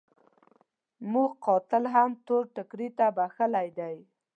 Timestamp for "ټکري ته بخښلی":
2.55-3.67